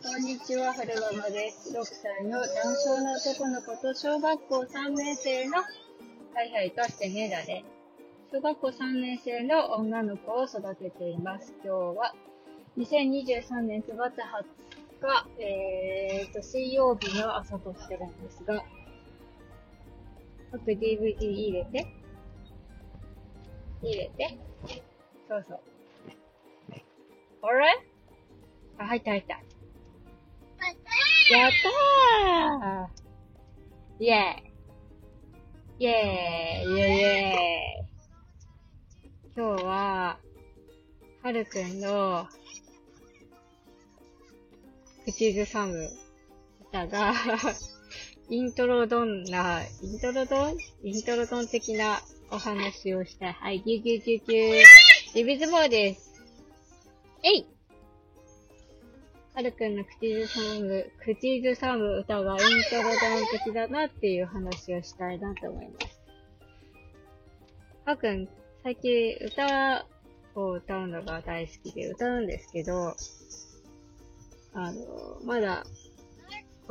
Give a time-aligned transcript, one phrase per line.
[0.00, 1.76] こんにちは、はるままです。
[1.76, 5.64] 6歳の男性の男の子と小学校3年生の、は
[6.44, 7.64] いはいとしてねだね。
[8.32, 11.52] 小学校3年生の女の子を育てています。
[11.64, 12.14] 今日は、
[12.78, 14.44] 2023年9月20
[15.00, 18.62] 日、えーと、水曜日の朝としてるんですが、
[20.52, 21.86] あと DVD 入れて。
[23.82, 24.38] 入れて。
[25.28, 25.60] そうそう。
[27.42, 27.84] あれ？
[28.78, 29.57] あ、入った入った。
[31.30, 34.04] やったー。
[34.04, 34.48] イェー。
[35.78, 36.64] イイェーイ。
[36.64, 36.70] イェーイ。
[36.70, 37.88] イェーイ。
[39.36, 40.18] 今日は、
[41.22, 42.26] はるくんの、
[45.04, 45.90] 口ずさむ
[46.70, 47.12] 歌が、
[48.30, 53.32] イントロドンな、イントロドンイントロドン的なお話をしたい。
[53.34, 54.64] はい、ギュギュギュギュ
[55.14, 56.10] リビズボーです。
[57.22, 57.57] えい
[59.38, 62.38] はるくんの口ずさむ、口ずさむ歌がイン
[62.70, 62.92] トロドン
[63.44, 66.00] 的だなっていう話をしたいなと思います。
[67.84, 68.28] はるくん、
[68.64, 69.86] 最近歌
[70.34, 72.96] を歌うのが大好きで歌うんですけど、
[74.54, 75.64] あの、まだ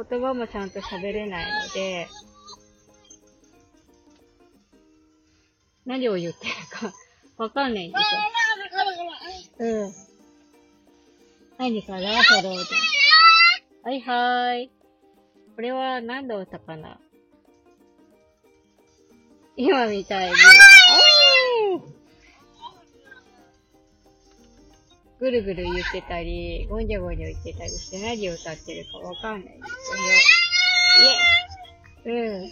[0.10, 2.10] 言葉もちゃんと喋れないので、
[5.86, 6.94] 何を言ってるか
[7.38, 8.20] わかんないんですよ
[11.58, 12.50] 何かなそれで。
[13.84, 14.72] はいはーい。
[15.56, 17.00] これは何の歌かな？
[19.56, 20.36] 今みたいに。
[25.20, 29.74] ぐるぐる言ってたり、ゴニョゴニョ言ってたりして何を歌ってるかわかんないんです
[32.06, 32.08] よ。
[32.08, 32.52] イェうん。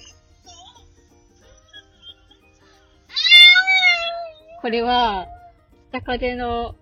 [4.64, 5.28] これは、
[5.92, 6.76] 北風の、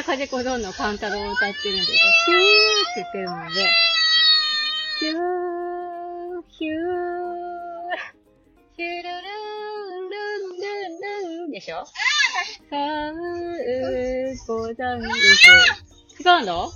[0.00, 1.92] 北風小僧のカンタロウを歌ってるんです。
[1.92, 3.60] ヒューって言ってるので、
[4.98, 5.16] ヒュー、
[6.48, 6.80] ヒュー、
[8.76, 9.10] ヒュルル
[10.00, 12.76] ンルンルンルンでしょさ
[13.10, 13.14] う、
[14.48, 15.20] ござんです。
[16.18, 16.72] 違うの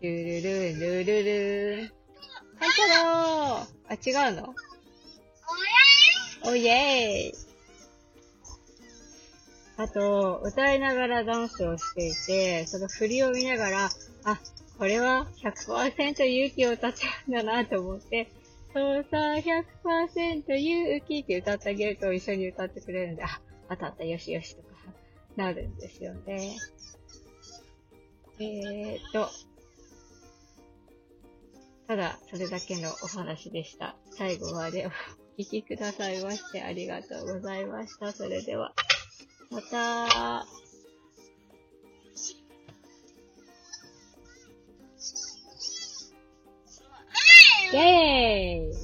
[0.00, 1.88] ルルルンルルルン。
[2.58, 4.54] カンタロウあ、違うの
[6.44, 7.51] おいえーイ
[9.82, 13.90] あと、歌いながらダンスをしていて、その振りを見ながら、
[14.22, 14.40] あ、
[14.78, 18.30] これは100%勇気を歌っちゃうんだなと思って、
[18.72, 23.40] そうさ、100%勇気って歌ってあげると一緒に歌ってくれるんで、あ、
[23.70, 24.68] 当たった、よしよしとか、
[25.34, 26.56] なるんですよね。
[28.38, 29.28] えーと、
[31.88, 33.96] ただ、それだけのお話でした。
[34.12, 34.90] 最後までお
[35.42, 38.12] 聞きくださいましてありがとうございました。
[38.12, 38.72] それでは。
[39.52, 40.46] また、
[47.70, 48.81] イェーイ。